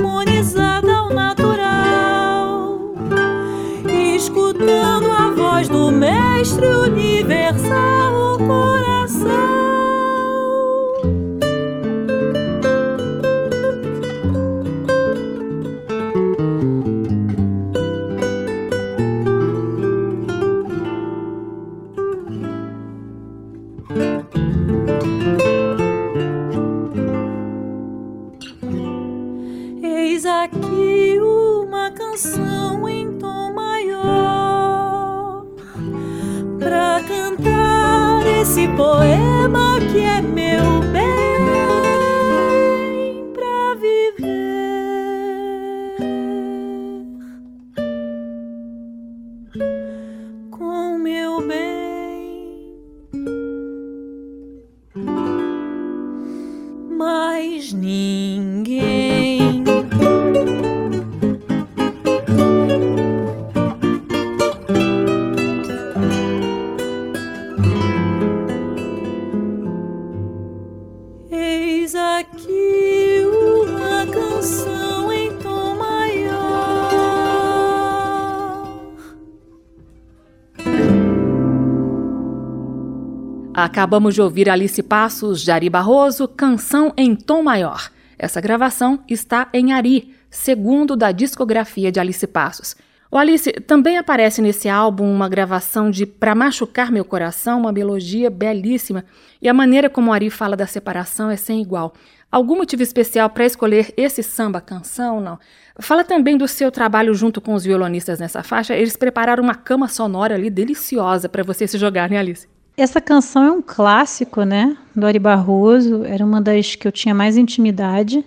[83.75, 87.91] Acabamos de ouvir Alice Passos, Jari Barroso, Canção em Tom Maior.
[88.17, 92.73] Essa gravação está em Ari, segundo da discografia de Alice Passos.
[93.11, 98.29] O Alice também aparece nesse álbum uma gravação de Pra Machucar Meu Coração, uma melodia
[98.29, 99.03] belíssima,
[99.41, 101.93] e a maneira como Ari fala da separação é sem igual.
[102.31, 105.19] Algum motivo especial para escolher esse samba canção?
[105.19, 105.37] Não.
[105.79, 108.73] Fala também do seu trabalho junto com os violonistas nessa faixa.
[108.73, 112.54] Eles prepararam uma cama sonora ali deliciosa para você se jogar, né, Alice?
[112.77, 114.75] Essa canção é um clássico, né?
[114.93, 116.03] Do Ari Barroso.
[116.03, 118.23] Era uma das que eu tinha mais intimidade.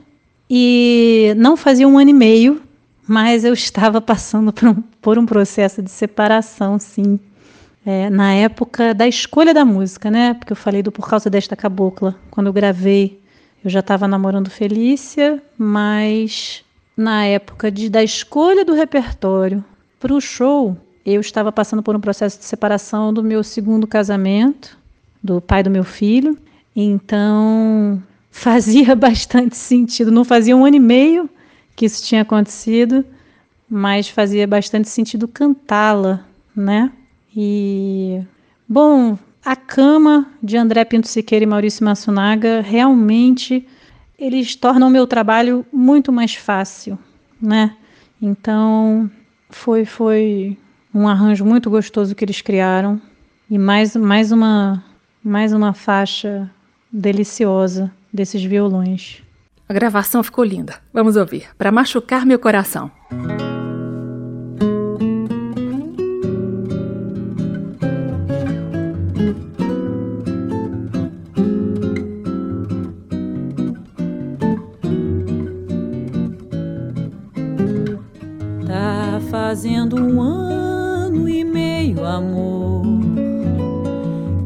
[0.49, 2.63] E não fazia um ano e meio,
[3.07, 7.21] mas eu estava passando por um, por um processo de separação, sim.
[7.85, 10.35] É, na época da escolha da música, né?
[10.35, 12.15] Porque eu falei do Por Causa Desta Cabocla.
[12.31, 13.21] Quando eu gravei,
[13.65, 16.65] eu já estava namorando Felícia, mas
[16.97, 19.65] na época de, da escolha do repertório
[20.01, 20.77] para o show,
[21.15, 24.77] eu estava passando por um processo de separação do meu segundo casamento,
[25.23, 26.37] do pai do meu filho.
[26.75, 30.11] Então, fazia bastante sentido.
[30.11, 31.31] Não fazia um ano e meio
[31.75, 33.05] que isso tinha acontecido,
[33.69, 36.91] mas fazia bastante sentido cantá-la, né?
[37.35, 38.21] E
[38.69, 43.67] bom, a cama de André Pinto Siqueira e Maurício Massunaga realmente
[44.19, 46.99] eles tornam o meu trabalho muito mais fácil,
[47.41, 47.77] né?
[48.21, 49.09] Então,
[49.49, 50.59] foi foi
[50.99, 53.01] um arranjo muito gostoso que eles criaram
[53.49, 54.83] e mais, mais, uma,
[55.23, 56.51] mais uma faixa
[56.91, 59.23] deliciosa desses violões.
[59.69, 60.75] A gravação ficou linda.
[60.93, 61.49] Vamos ouvir.
[61.57, 62.91] Para machucar meu coração.
[78.67, 80.78] Tá fazendo um ano
[82.09, 82.83] amor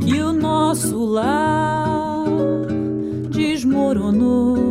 [0.04, 2.26] que o nosso lar
[3.30, 4.61] desmoronou.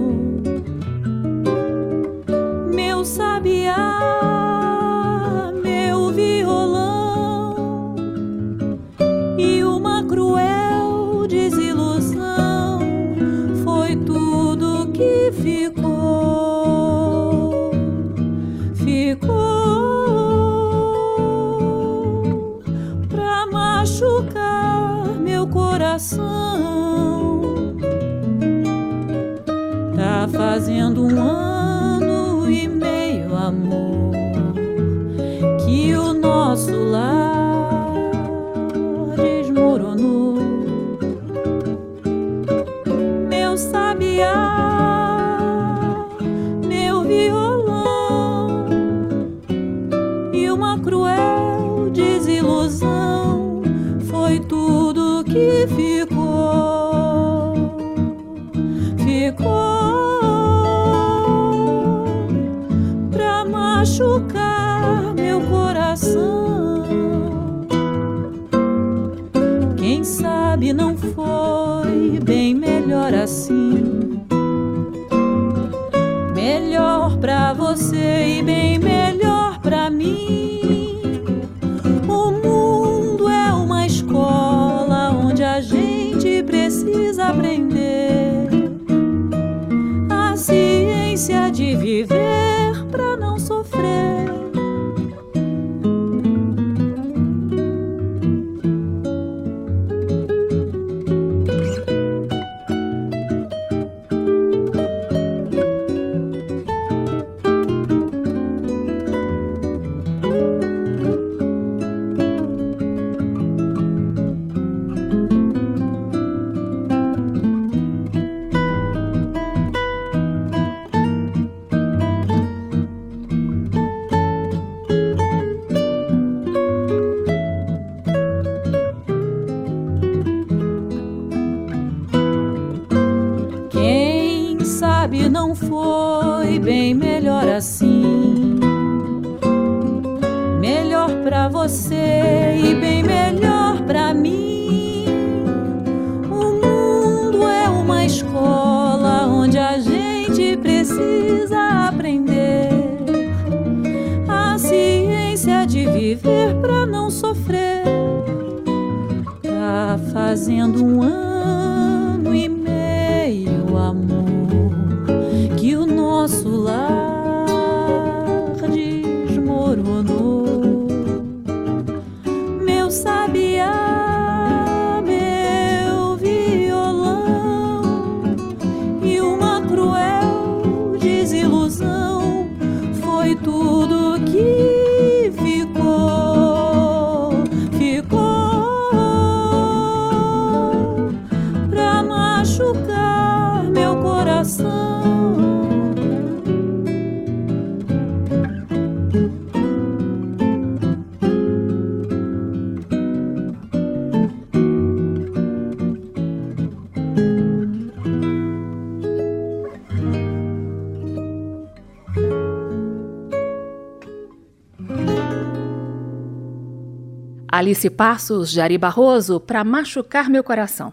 [217.62, 220.92] Alice Passos, Jari Barroso, para machucar meu coração.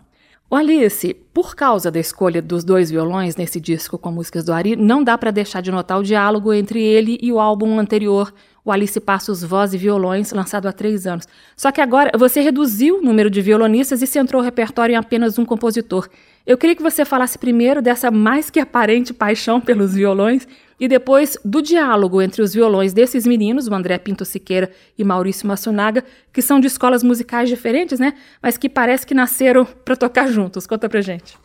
[0.50, 4.76] O Alice, por causa da escolha dos dois violões nesse disco com músicas do Ari,
[4.76, 8.70] não dá para deixar de notar o diálogo entre ele e o álbum anterior, o
[8.70, 11.26] Alice Passos Voz e Violões, lançado há três anos.
[11.56, 15.38] Só que agora você reduziu o número de violonistas e centrou o repertório em apenas
[15.38, 16.06] um compositor.
[16.46, 20.46] Eu queria que você falasse primeiro dessa mais que aparente paixão pelos violões
[20.78, 25.46] e depois do diálogo entre os violões desses meninos, o André Pinto Siqueira e Maurício
[25.46, 28.14] Massunaga, que são de escolas musicais diferentes, né?
[28.42, 30.66] Mas que parece que nasceram para tocar juntos.
[30.66, 31.36] Conta pra gente.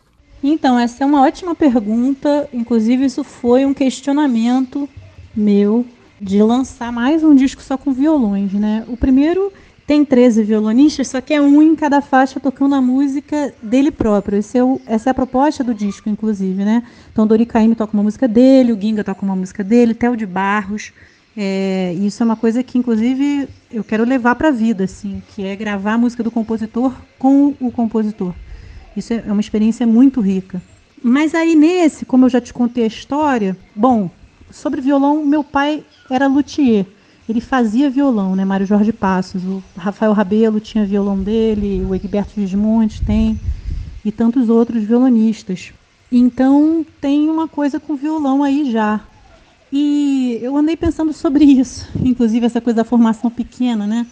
[0.42, 2.48] Então, essa é uma ótima pergunta.
[2.52, 4.88] Inclusive, isso foi um questionamento
[5.34, 5.86] meu
[6.20, 8.84] de lançar mais um disco só com violões, né?
[8.88, 9.52] O primeiro
[9.86, 14.40] tem 13 violonistas, só que é um em cada faixa tocando a música dele próprio.
[14.54, 16.82] É o, essa é a proposta do disco, inclusive, né?
[17.12, 20.24] Então, Dori Caymmi toca uma música dele, o Ginga toca uma música dele, Theo de
[20.24, 20.92] Barros.
[21.36, 25.44] É, isso é uma coisa que, inclusive, eu quero levar para a vida, assim, que
[25.44, 28.32] é gravar a música do compositor com o compositor.
[28.96, 30.62] Isso é uma experiência muito rica.
[31.02, 34.10] Mas aí nesse, como eu já te contei a história, bom,
[34.50, 36.86] sobre violão, meu pai era luthier.
[37.28, 38.44] Ele fazia violão, né?
[38.44, 39.42] Mário Jorge Passos.
[39.44, 43.40] O Rafael Rabelo tinha violão dele, o Egberto Gismonte tem,
[44.04, 45.72] e tantos outros violonistas.
[46.12, 49.00] Então tem uma coisa com violão aí já.
[49.72, 54.06] E eu andei pensando sobre isso, inclusive essa coisa da formação pequena, né?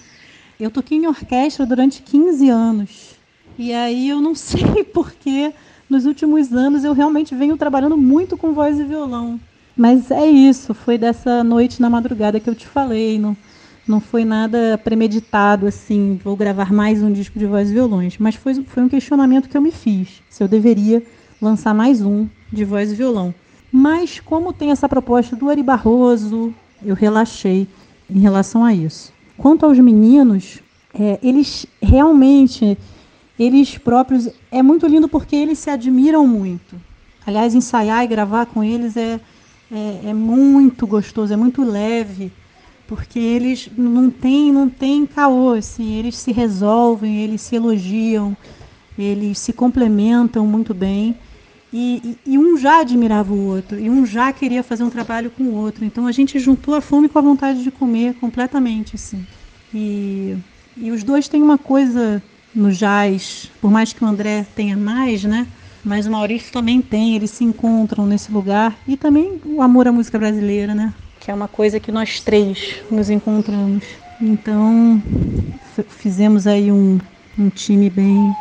[0.59, 3.17] Eu toquei em orquestra durante 15 anos.
[3.59, 5.53] E aí eu não sei porque
[5.89, 9.39] nos últimos anos eu realmente venho trabalhando muito com voz e violão.
[9.77, 13.37] Mas é isso, foi dessa noite na madrugada que eu te falei, não,
[13.87, 18.35] não foi nada premeditado assim, vou gravar mais um disco de voz e violões, mas
[18.35, 21.03] foi, foi um questionamento que eu me fiz, se eu deveria
[21.41, 23.35] lançar mais um de voz e violão.
[23.71, 26.55] Mas como tem essa proposta do Ari Barroso,
[26.85, 27.67] eu relaxei
[28.11, 29.13] em relação a isso.
[29.39, 30.61] Quanto aos meninos,
[30.93, 32.77] é, eles realmente,
[33.39, 36.77] eles próprios, é muito lindo porque eles se admiram muito.
[37.27, 39.19] Aliás, ensaiar e gravar com eles é,
[39.73, 42.31] é, é muito gostoso, é muito leve,
[42.87, 48.37] porque eles não têm não tem caô, assim, eles se resolvem, eles se elogiam,
[48.99, 51.17] eles se complementam muito bem.
[51.73, 55.31] E, e, e, um já admirava o outro, e um já queria fazer um trabalho
[55.31, 55.87] com o outro.
[55.87, 59.27] Então a gente juntou a fome com a vontade de comer completamente, assim.
[59.73, 60.37] E,
[60.77, 62.23] e os dois têm uma coisa
[62.55, 65.47] no jazz, por mais que o André tenha mais, né?
[65.85, 68.77] Mas o Maurício também tem, eles se encontram nesse lugar.
[68.87, 70.93] E também o amor à música brasileira, né?
[71.21, 73.85] Que é uma coisa que nós três nos encontramos.
[74.21, 75.03] Então,
[75.89, 76.99] fizemos aí um,
[77.39, 78.33] um time bem,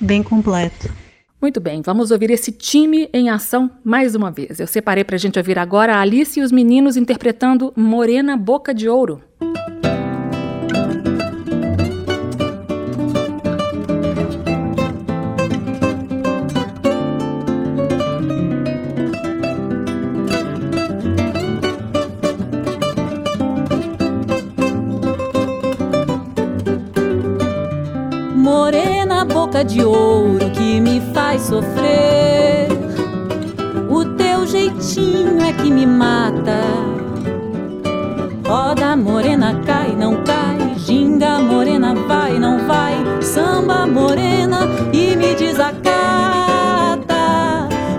[0.00, 0.92] bem completo.
[1.40, 4.58] Muito bem, vamos ouvir esse time em ação mais uma vez.
[4.58, 8.74] Eu separei para a gente ouvir agora a Alice e os meninos interpretando Morena Boca
[8.74, 9.22] de Ouro.
[29.64, 32.68] De ouro que me faz sofrer.
[33.88, 36.60] O teu jeitinho é que me mata.
[38.46, 40.74] Roda morena, cai, não cai.
[40.76, 42.94] Ginga morena, vai, não vai.
[43.20, 44.60] Samba morena
[44.92, 45.98] e me desacata.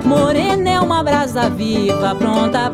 [0.04, 2.69] Morena é uma brasa viva, pronta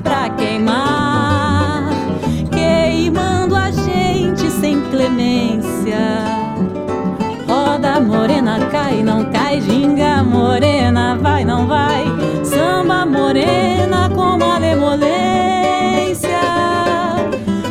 [9.26, 12.06] cai, não cai, ginga morena, vai, não vai,
[12.44, 16.30] samba morena com malemolência.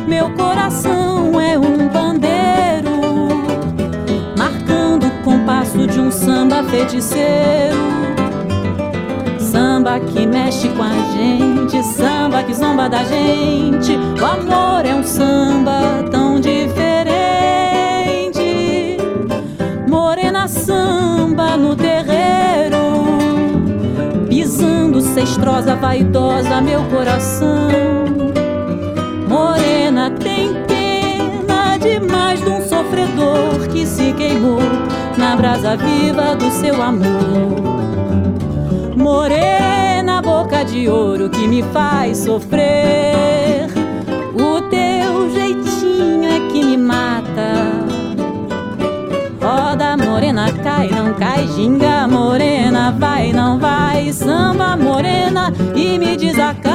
[0.06, 3.28] Meu coração é um pandeiro,
[4.36, 7.84] marcando o compasso de um samba feiticeiro.
[9.38, 13.96] Samba que mexe com a gente, samba que zomba da gente.
[14.20, 16.84] O amor é um samba tão diferente.
[21.34, 22.78] Samba no terreiro,
[24.28, 27.68] pisando cestrosa, vaidosa, meu coração.
[29.28, 34.60] Morena tem pena demais de um sofredor que se queimou
[35.18, 37.04] na brasa viva do seu amor.
[38.96, 43.03] Morena, boca de ouro que me faz sofrer.
[50.74, 56.74] Cai, não cai, ginga morena, vai, não vai, samba morena e me desacata.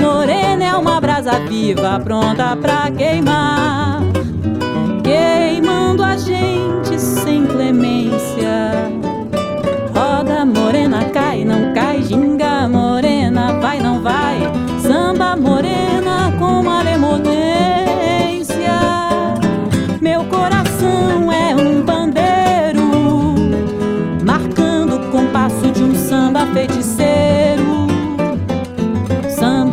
[0.00, 4.02] Morena é uma brasa viva, pronta pra queimar,
[5.02, 6.79] queimando a gente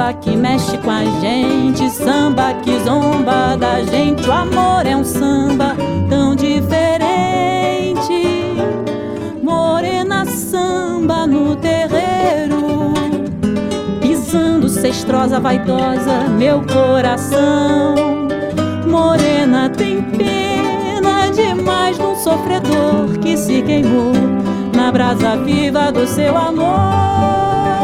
[0.08, 4.26] Samba que mexe com a gente, samba que zomba da gente.
[4.26, 5.76] O amor é um samba
[6.10, 6.64] tão diferente.
[9.44, 12.94] Morena samba no terreiro,
[14.00, 17.96] pisando cestrosa, vaidosa, meu coração.
[18.90, 24.14] Morena tem pena demais num sofredor que se queimou
[24.74, 27.77] na brasa viva do seu amor.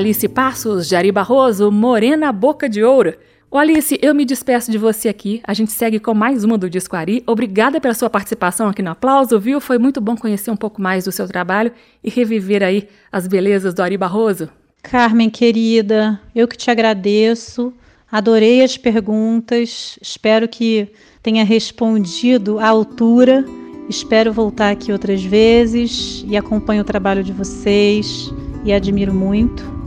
[0.00, 3.12] Alice Passos, Jari Barroso, Morena Boca de Ouro.
[3.52, 5.42] Alice, eu me despeço de você aqui.
[5.44, 7.22] A gente segue com mais uma do Disco Ari.
[7.26, 9.60] Obrigada pela sua participação aqui no Aplauso, viu?
[9.60, 11.70] Foi muito bom conhecer um pouco mais do seu trabalho
[12.02, 14.48] e reviver aí as belezas do Ari Barroso.
[14.82, 17.70] Carmen, querida, eu que te agradeço.
[18.10, 19.98] Adorei as perguntas.
[20.00, 20.88] Espero que
[21.22, 23.44] tenha respondido à altura.
[23.86, 28.32] Espero voltar aqui outras vezes e acompanho o trabalho de vocês
[28.64, 29.79] e admiro muito.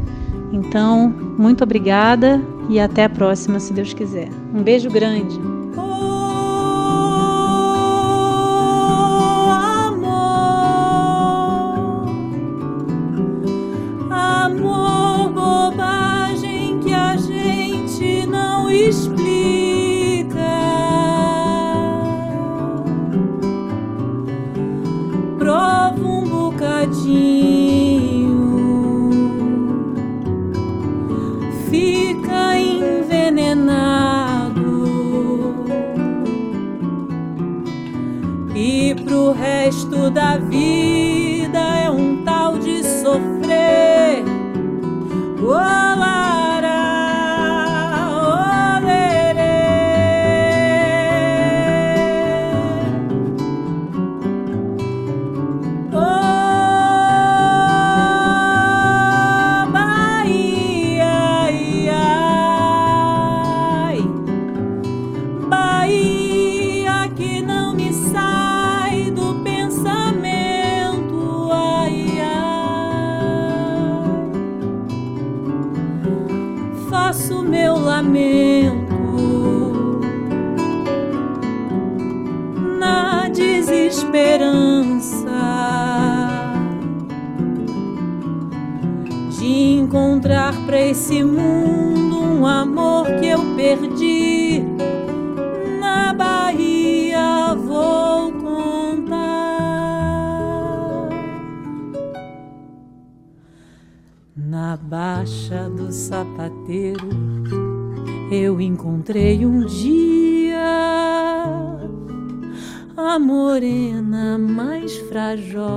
[0.54, 2.39] Então, muito obrigada
[2.70, 4.30] e até a próxima, se Deus quiser.
[4.54, 5.62] Um beijo grande.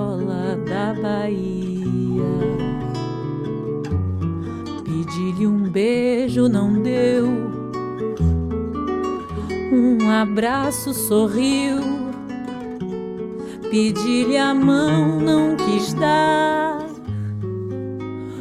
[0.07, 2.25] viola da Bahia.
[4.85, 7.27] Pedi-lhe um beijo, não deu.
[9.73, 11.79] Um abraço, sorriu.
[13.71, 16.87] Pedi-lhe a mão, não quis dar.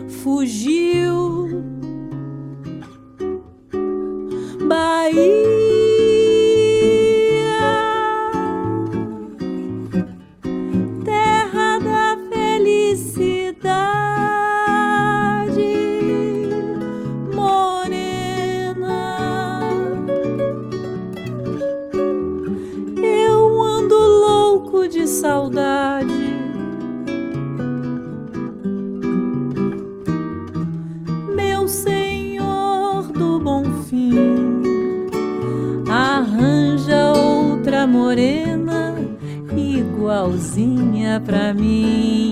[0.07, 1.63] Fugiu.
[4.68, 5.45] Bahia.
[41.26, 42.24] pra mim.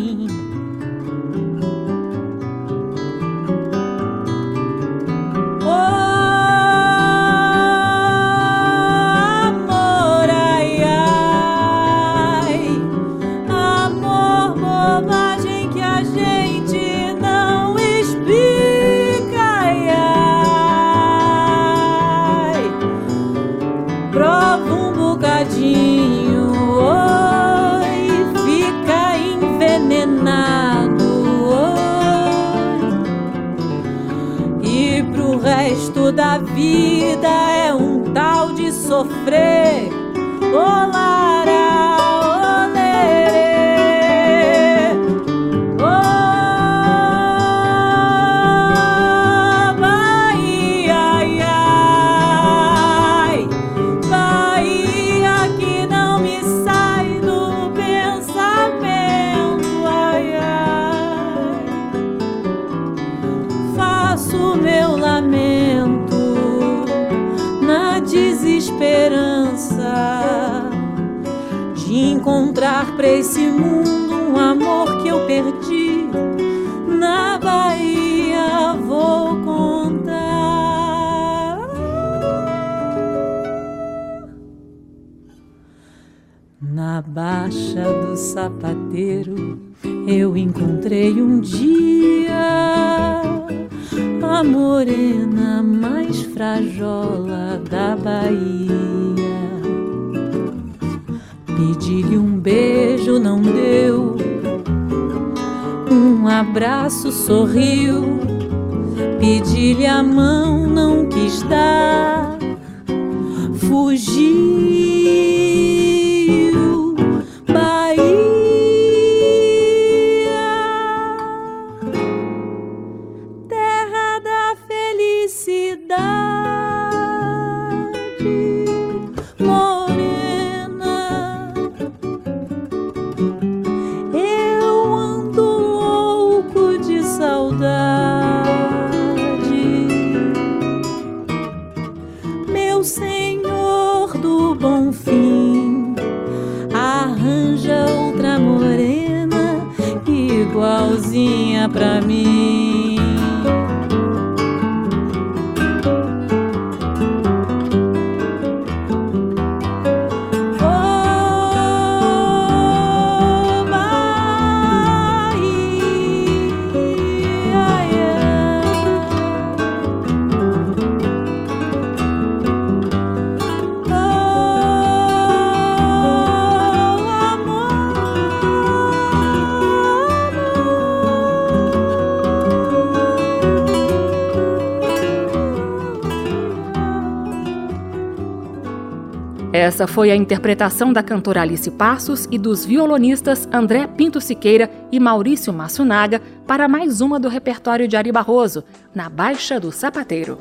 [189.84, 194.98] Essa foi a interpretação da cantora Alice Passos e dos violonistas André Pinto Siqueira e
[194.98, 198.64] Maurício Massunaga para mais uma do repertório de Ari Barroso,
[198.96, 200.38] Na Baixa do Sapateiro.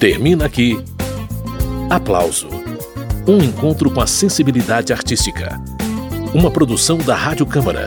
[0.00, 0.82] Termina aqui.
[1.90, 2.48] Aplauso.
[3.28, 5.60] Um encontro com a sensibilidade artística.
[6.34, 7.86] Uma produção da Rádio Câmara,